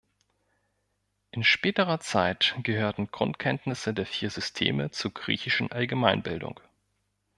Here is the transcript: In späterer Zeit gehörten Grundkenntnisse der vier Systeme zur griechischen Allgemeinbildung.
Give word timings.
In 1.29 1.43
späterer 1.43 1.99
Zeit 1.99 2.55
gehörten 2.63 3.11
Grundkenntnisse 3.11 3.93
der 3.93 4.07
vier 4.07 4.31
Systeme 4.31 4.89
zur 4.89 5.13
griechischen 5.13 5.71
Allgemeinbildung. 5.71 6.59